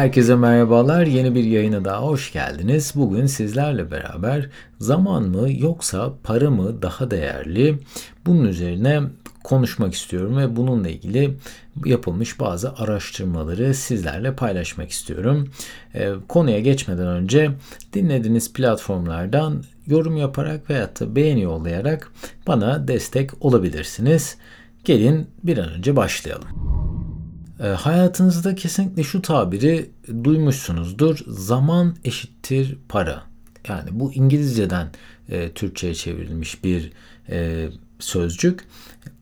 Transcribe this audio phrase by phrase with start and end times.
[0.00, 1.06] Herkese merhabalar.
[1.06, 2.92] Yeni bir yayına daha hoş geldiniz.
[2.94, 7.78] Bugün sizlerle beraber zaman mı yoksa para mı daha değerli?
[8.26, 9.00] Bunun üzerine
[9.44, 11.36] konuşmak istiyorum ve bununla ilgili
[11.84, 15.48] yapılmış bazı araştırmaları sizlerle paylaşmak istiyorum.
[15.94, 17.50] Ee, konuya geçmeden önce
[17.92, 22.12] dinlediğiniz platformlardan yorum yaparak veyahut da beğeni yollayarak
[22.46, 24.36] bana destek olabilirsiniz.
[24.84, 26.79] Gelin bir an önce başlayalım.
[27.60, 29.90] E, hayatınızda kesinlikle şu tabiri
[30.24, 31.18] duymuşsunuzdur.
[31.26, 33.22] Zaman eşittir para.
[33.68, 34.88] Yani bu İngilizceden
[35.28, 36.92] e, Türkçe'ye çevrilmiş bir
[37.28, 37.68] e,
[37.98, 38.64] sözcük.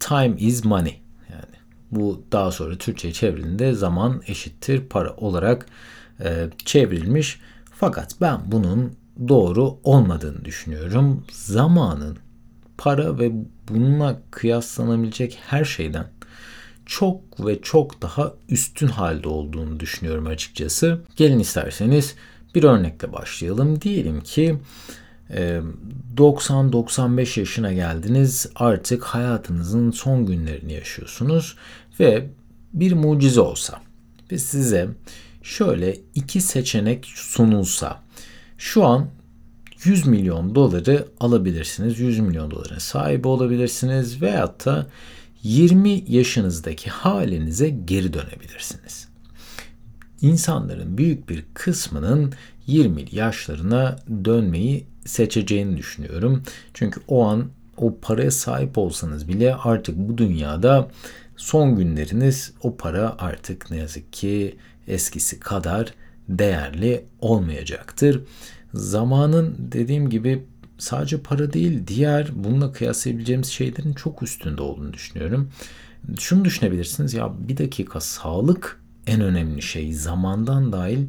[0.01, 1.01] Time is money.
[1.31, 1.57] Yani
[1.91, 5.67] bu daha sonra Türkçe'ye çevrildiğinde zaman eşittir para olarak
[6.21, 7.41] e, çevrilmiş.
[7.73, 8.93] Fakat ben bunun
[9.29, 11.25] doğru olmadığını düşünüyorum.
[11.33, 12.19] Zamanın
[12.79, 13.33] para ve
[13.69, 16.07] bununla kıyaslanabilecek her şeyden
[16.89, 21.01] çok ve çok daha üstün halde olduğunu düşünüyorum açıkçası.
[21.17, 22.15] Gelin isterseniz
[22.55, 23.81] bir örnekle başlayalım.
[23.81, 24.59] Diyelim ki
[26.17, 28.51] 90-95 yaşına geldiniz.
[28.55, 31.57] Artık hayatınızın son günlerini yaşıyorsunuz
[32.01, 32.27] ve
[32.73, 33.81] bir mucize olsa
[34.33, 34.89] ve size
[35.43, 38.03] şöyle iki seçenek sunulsa
[38.59, 39.09] şu an
[39.85, 41.99] 100 milyon doları alabilirsiniz.
[41.99, 44.87] 100 milyon doların sahibi olabilirsiniz veyahut da
[45.43, 49.09] 20 yaşınızdaki halinize geri dönebilirsiniz.
[50.23, 52.33] İnsanların büyük bir kısmının
[52.67, 56.43] 20 yaşlarına dönmeyi seçeceğini düşünüyorum.
[56.75, 60.89] Çünkü o an o paraya sahip olsanız bile artık bu dünyada
[61.37, 64.57] son günleriniz o para artık ne yazık ki
[64.89, 65.95] eskisi kadar
[66.29, 68.21] değerli olmayacaktır.
[68.75, 70.45] Zamanın dediğim gibi
[70.79, 75.51] sadece para değil diğer bununla kıyaslayabileceğimiz şeylerin çok üstünde olduğunu düşünüyorum.
[76.19, 81.07] Şunu düşünebilirsiniz ya bir dakika sağlık en önemli şey zamandan dahil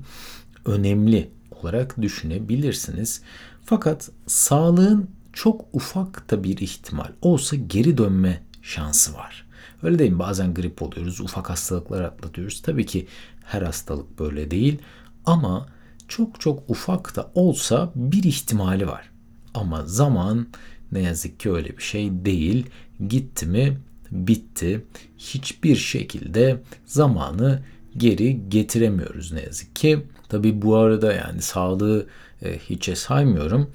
[0.66, 3.22] önemli olarak düşünebilirsiniz.
[3.66, 9.46] Fakat sağlığın çok ufak da bir ihtimal olsa geri dönme şansı var.
[9.84, 10.20] Öyle değil mi?
[10.20, 12.62] Bazen grip oluyoruz, ufak hastalıklar atlatıyoruz.
[12.62, 13.08] Tabii ki
[13.44, 14.80] her hastalık böyle değil
[15.26, 15.66] ama
[16.08, 19.10] çok çok ufak da olsa bir ihtimali var.
[19.60, 20.48] Ama zaman
[20.92, 22.66] ne yazık ki öyle bir şey değil.
[23.08, 23.78] Gitti mi
[24.12, 24.86] bitti.
[25.18, 27.64] Hiçbir şekilde zamanı
[27.98, 30.06] geri getiremiyoruz ne yazık ki.
[30.30, 32.08] Tabi bu arada yani sağlığı
[32.42, 33.72] e, hiçe saymıyorum.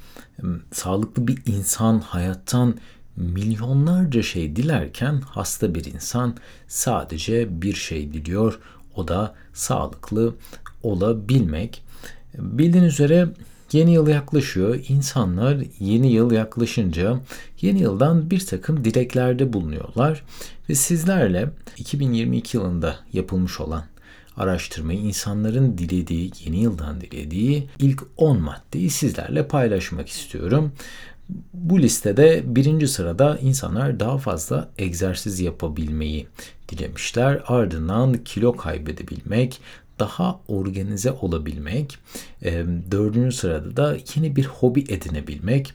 [0.72, 2.74] Sağlıklı bir insan hayattan
[3.16, 6.36] milyonlarca şey dilerken hasta bir insan
[6.68, 8.58] sadece bir şey diliyor.
[8.94, 10.34] O da sağlıklı
[10.82, 11.84] olabilmek.
[12.38, 13.28] Bildiğiniz üzere
[13.74, 14.80] Yeni yıl yaklaşıyor.
[14.88, 17.20] İnsanlar yeni yıl yaklaşınca
[17.60, 20.22] yeni yıldan bir takım dileklerde bulunuyorlar.
[20.68, 23.84] Ve sizlerle 2022 yılında yapılmış olan
[24.36, 30.72] araştırmayı insanların dilediği, yeni yıldan dilediği ilk 10 maddeyi sizlerle paylaşmak istiyorum.
[31.54, 36.26] Bu listede birinci sırada insanlar daha fazla egzersiz yapabilmeyi
[36.68, 37.42] dilemişler.
[37.46, 39.60] Ardından kilo kaybedebilmek,
[39.98, 41.98] daha organize olabilmek.
[42.44, 45.72] E, dördüncü sırada da yeni bir hobi edinebilmek.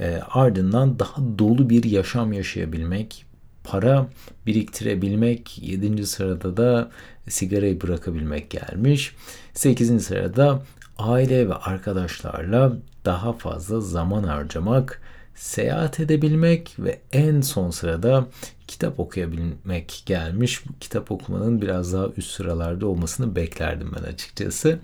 [0.00, 3.24] E, ardından daha dolu bir yaşam yaşayabilmek.
[3.64, 4.06] Para
[4.46, 5.58] biriktirebilmek.
[5.62, 6.90] Yedinci sırada da
[7.28, 9.14] sigarayı bırakabilmek gelmiş.
[9.54, 10.62] Sekizinci sırada
[10.98, 15.02] aile ve arkadaşlarla daha fazla zaman harcamak
[15.34, 18.26] seyahat edebilmek ve en son sırada
[18.72, 20.62] kitap okuyabilmek gelmiş.
[20.80, 24.80] Kitap okumanın biraz daha üst sıralarda olmasını beklerdim ben açıkçası.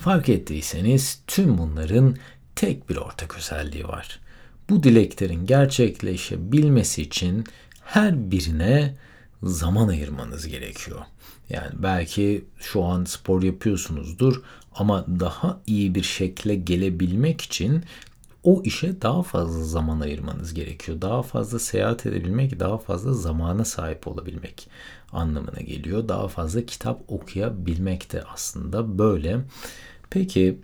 [0.00, 2.16] Fark ettiyseniz tüm bunların
[2.56, 4.20] tek bir ortak özelliği var.
[4.70, 7.44] Bu dileklerin gerçekleşebilmesi için
[7.84, 8.94] her birine
[9.42, 11.00] zaman ayırmanız gerekiyor.
[11.48, 14.42] Yani belki şu an spor yapıyorsunuzdur
[14.74, 17.84] ama daha iyi bir şekle gelebilmek için
[18.48, 21.00] o işe daha fazla zaman ayırmanız gerekiyor.
[21.00, 24.68] Daha fazla seyahat edebilmek, daha fazla zamana sahip olabilmek
[25.12, 26.08] anlamına geliyor.
[26.08, 29.40] Daha fazla kitap okuyabilmek de aslında böyle.
[30.10, 30.58] Peki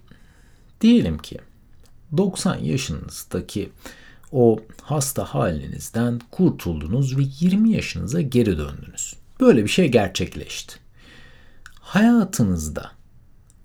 [0.81, 1.39] diyelim ki
[2.17, 3.71] 90 yaşınızdaki
[4.33, 9.15] o hasta halinizden kurtuldunuz ve 20 yaşınıza geri döndünüz.
[9.41, 10.77] Böyle bir şey gerçekleşti.
[11.81, 12.91] Hayatınızda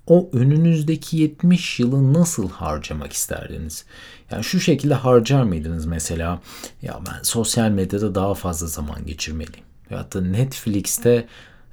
[0.09, 3.85] o önünüzdeki 70 yılı nasıl harcamak isterdiniz?
[4.31, 6.41] Yani şu şekilde harcar mıydınız mesela?
[6.81, 9.65] Ya ben sosyal medyada daha fazla zaman geçirmeliyim.
[9.89, 11.27] Ya da Netflix'te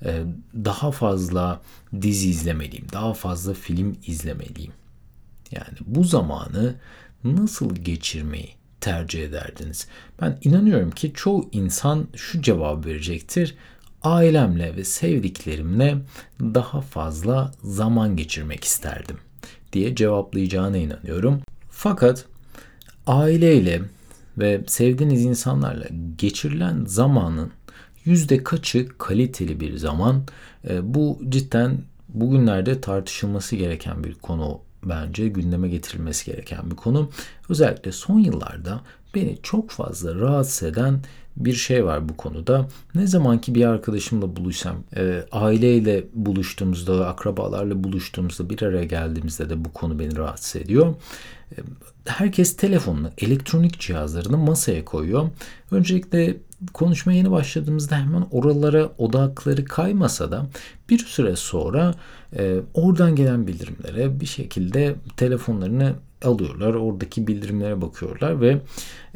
[0.05, 0.23] e,
[0.55, 1.61] daha fazla
[2.03, 2.87] dizi izlemeliyim.
[2.93, 4.73] Daha fazla film izlemeliyim.
[5.51, 6.75] Yani bu zamanı
[7.25, 9.89] nasıl geçirmeyi tercih ederdiniz?
[10.21, 13.55] Ben inanıyorum ki çoğu insan şu cevap verecektir.
[14.03, 15.99] Ailemle ve sevdiklerimle
[16.41, 19.17] daha fazla zaman geçirmek isterdim
[19.73, 21.41] diye cevaplayacağına inanıyorum.
[21.71, 22.25] Fakat
[23.07, 23.83] aileyle
[24.39, 25.87] ve sevdiğiniz insanlarla
[26.19, 27.51] geçirilen zamanın
[28.05, 30.25] yüzde kaçı kaliteli bir zaman?
[30.69, 31.79] E, bu cidden
[32.09, 37.11] bugünlerde tartışılması gereken bir konu bence gündeme getirilmesi gereken bir konu.
[37.49, 38.81] Özellikle son yıllarda
[39.17, 41.01] beni çok fazla rahatsız eden
[41.37, 42.69] bir şey var bu konuda.
[42.95, 49.65] Ne zaman ki bir arkadaşımla buluşsam, e, aileyle buluştuğumuzda, akrabalarla buluştuğumuzda, bir araya geldiğimizde de
[49.65, 50.95] bu konu beni rahatsız ediyor.
[51.53, 51.57] E,
[52.07, 55.31] herkes telefonunu, elektronik cihazlarını masaya koyuyor.
[55.71, 56.37] Öncelikle
[56.73, 60.47] konuşmaya yeni başladığımızda hemen oralara odakları kaymasa da
[60.91, 61.95] bir süre sonra
[62.39, 66.75] e, oradan gelen bildirimlere bir şekilde telefonlarını alıyorlar.
[66.75, 68.61] Oradaki bildirimlere bakıyorlar ve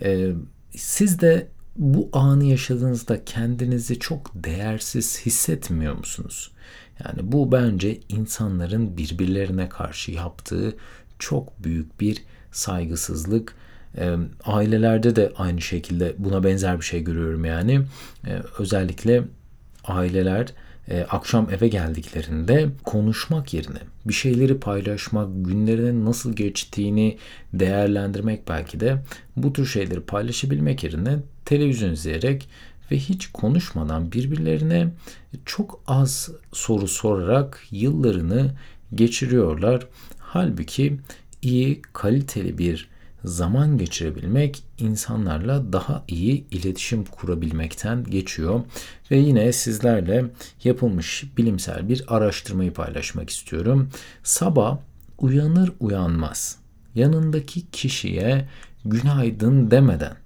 [0.03, 0.33] e,
[0.77, 6.53] siz de bu anı yaşadığınızda kendinizi çok değersiz hissetmiyor musunuz?
[7.05, 10.77] Yani bu bence insanların birbirlerine karşı yaptığı
[11.19, 13.55] çok büyük bir saygısızlık.
[13.99, 17.83] E, ailelerde de aynı şekilde buna benzer bir şey görüyorum yani.
[18.27, 19.25] E, özellikle
[19.85, 20.47] aileler
[20.89, 27.19] e, akşam eve geldiklerinde konuşmak yerine bir şeyleri paylaşmak, günlerinin nasıl geçtiğini
[27.53, 29.03] değerlendirmek belki de
[29.37, 32.49] bu tür şeyleri paylaşabilmek yerine televizyon izleyerek
[32.91, 34.89] ve hiç konuşmadan birbirlerine
[35.45, 38.51] çok az soru sorarak yıllarını
[38.95, 39.87] geçiriyorlar.
[40.19, 40.97] Halbuki
[41.43, 42.89] iyi, kaliteli bir
[43.25, 48.61] zaman geçirebilmek insanlarla daha iyi iletişim kurabilmekten geçiyor.
[49.11, 50.25] Ve yine sizlerle
[50.65, 53.89] yapılmış bilimsel bir araştırmayı paylaşmak istiyorum.
[54.23, 54.79] Sabah
[55.19, 56.59] uyanır uyanmaz
[56.95, 58.49] yanındaki kişiye
[58.85, 60.17] günaydın demeden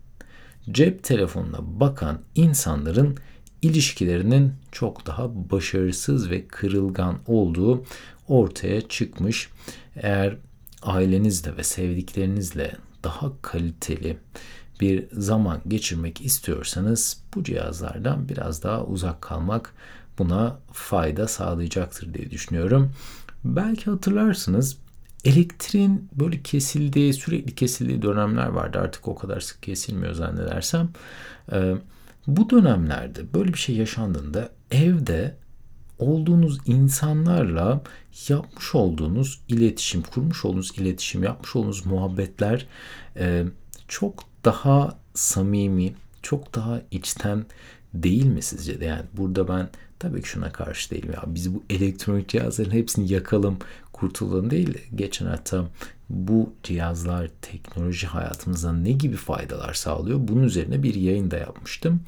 [0.70, 3.16] cep telefonuna bakan insanların
[3.62, 7.84] ilişkilerinin çok daha başarısız ve kırılgan olduğu
[8.28, 9.48] ortaya çıkmış.
[9.96, 10.36] Eğer
[10.84, 14.16] ailenizle ve sevdiklerinizle daha kaliteli
[14.80, 19.72] bir zaman geçirmek istiyorsanız bu cihazlardan biraz daha uzak kalmak
[20.18, 22.92] buna fayda sağlayacaktır diye düşünüyorum.
[23.44, 24.78] Belki hatırlarsınız
[25.24, 28.78] elektriğin böyle kesildiği, sürekli kesildiği dönemler vardı.
[28.78, 30.88] Artık o kadar sık kesilmiyor zannedersem.
[31.52, 31.74] Ee,
[32.26, 35.36] bu dönemlerde böyle bir şey yaşandığında evde
[35.98, 37.80] olduğunuz insanlarla
[38.28, 42.66] yapmış olduğunuz iletişim, kurmuş olduğunuz iletişim, yapmış olduğunuz muhabbetler
[43.16, 43.44] e,
[43.88, 47.46] çok daha samimi, çok daha içten
[47.94, 48.84] değil mi sizce de?
[48.84, 49.68] Yani burada ben
[49.98, 51.12] tabii ki şuna karşı değilim.
[51.12, 53.58] Ya biz bu elektronik cihazların hepsini yakalım,
[53.92, 54.78] kurtulalım değil.
[54.94, 55.64] Geçen hafta
[56.08, 60.18] bu cihazlar teknoloji hayatımıza ne gibi faydalar sağlıyor?
[60.22, 62.00] Bunun üzerine bir yayın da yapmıştım.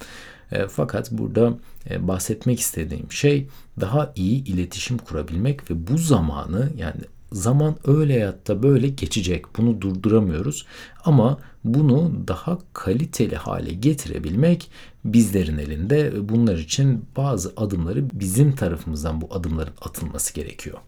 [0.52, 1.54] E, fakat burada
[1.90, 3.48] e, bahsetmek istediğim şey
[3.80, 7.00] daha iyi iletişim kurabilmek ve bu zamanı yani
[7.32, 9.44] zaman öyle ya da böyle geçecek.
[9.58, 10.66] Bunu durduramıyoruz.
[11.04, 14.70] Ama bunu daha kaliteli hale getirebilmek
[15.04, 16.28] bizlerin elinde.
[16.28, 20.78] Bunlar için bazı adımları bizim tarafımızdan bu adımların atılması gerekiyor.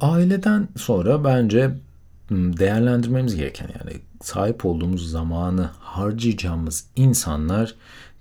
[0.00, 1.70] Aileden sonra bence
[2.30, 7.74] değerlendirmemiz gereken yani sahip olduğumuz zamanı harcayacağımız insanlar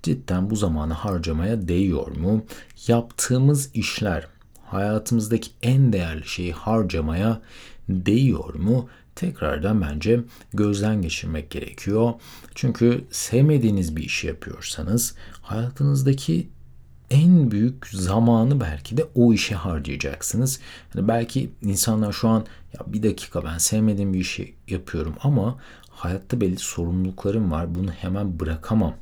[0.03, 2.45] cidden bu zamanı harcamaya değiyor mu?
[2.87, 4.27] Yaptığımız işler
[4.65, 7.41] hayatımızdaki en değerli şeyi harcamaya
[7.89, 8.89] değiyor mu?
[9.15, 10.19] Tekrardan bence
[10.53, 12.13] gözden geçirmek gerekiyor.
[12.55, 16.47] Çünkü sevmediğiniz bir işi yapıyorsanız hayatınızdaki
[17.09, 20.59] en büyük zamanı belki de o işe harcayacaksınız.
[20.95, 25.59] Yani belki insanlar şu an ya bir dakika ben sevmediğim bir işi yapıyorum ama
[25.89, 27.75] hayatta belli sorumluluklarım var.
[27.75, 28.93] Bunu hemen bırakamam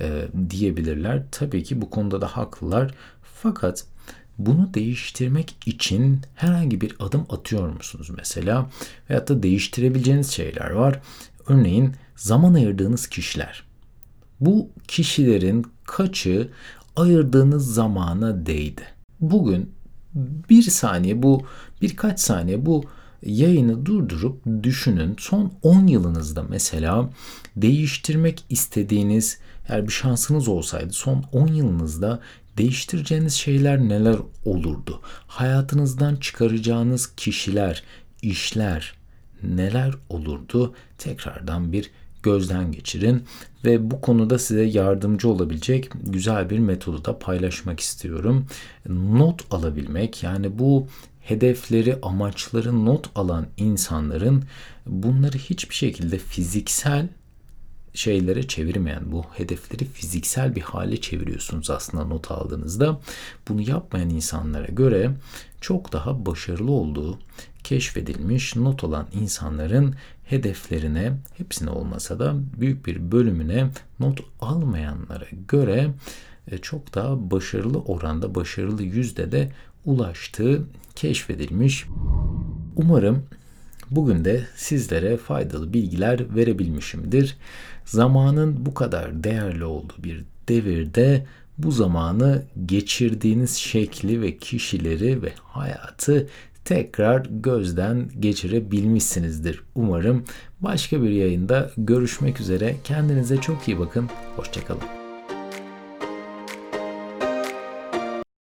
[0.00, 1.22] e, diyebilirler.
[1.30, 2.94] Tabii ki bu konuda da haklılar.
[3.22, 3.84] Fakat
[4.38, 8.70] bunu değiştirmek için herhangi bir adım atıyor musunuz mesela?
[9.10, 11.00] Veyahut da değiştirebileceğiniz şeyler var.
[11.46, 13.62] Örneğin zaman ayırdığınız kişiler.
[14.40, 16.48] Bu kişilerin kaçı
[16.96, 18.82] ayırdığınız zamana değdi?
[19.20, 19.72] Bugün
[20.50, 21.46] bir saniye bu
[21.82, 22.84] birkaç saniye bu
[23.22, 25.16] yayını durdurup düşünün.
[25.18, 27.10] Son 10 yılınızda mesela
[27.56, 32.20] değiştirmek istediğiniz eğer bir şansınız olsaydı son 10 yılınızda
[32.58, 35.00] değiştireceğiniz şeyler neler olurdu?
[35.26, 37.82] Hayatınızdan çıkaracağınız kişiler,
[38.22, 38.94] işler
[39.42, 40.74] neler olurdu?
[40.98, 41.90] Tekrardan bir
[42.22, 43.24] gözden geçirin
[43.64, 48.46] ve bu konuda size yardımcı olabilecek güzel bir metodu da paylaşmak istiyorum.
[48.88, 50.88] Not alabilmek yani bu
[51.28, 54.44] hedefleri, amaçları not alan insanların
[54.86, 57.08] bunları hiçbir şekilde fiziksel
[57.94, 63.00] şeylere çevirmeyen, bu hedefleri fiziksel bir hale çeviriyorsunuz aslında not aldığınızda.
[63.48, 65.10] Bunu yapmayan insanlara göre
[65.60, 67.18] çok daha başarılı olduğu
[67.64, 75.90] keşfedilmiş not olan insanların hedeflerine hepsine olmasa da büyük bir bölümüne not almayanlara göre
[76.50, 79.52] e, çok daha başarılı oranda, başarılı yüzde de
[79.86, 80.62] ulaştığı
[80.94, 81.86] keşfedilmiş.
[82.76, 83.22] Umarım
[83.90, 87.36] bugün de sizlere faydalı bilgiler verebilmişimdir.
[87.84, 91.26] Zamanın bu kadar değerli olduğu bir devirde
[91.58, 96.28] bu zamanı geçirdiğiniz şekli ve kişileri ve hayatı
[96.64, 99.62] tekrar gözden geçirebilmişsinizdir.
[99.74, 100.24] Umarım
[100.60, 102.76] başka bir yayında görüşmek üzere.
[102.84, 104.08] Kendinize çok iyi bakın.
[104.36, 104.95] Hoşçakalın.